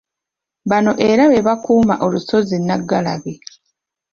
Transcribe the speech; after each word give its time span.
Bano 0.69 0.91
era 1.09 1.23
be 1.31 1.39
bakuuma 1.47 1.95
olusozi 2.05 2.55
Nnaggalabi. 2.59 3.33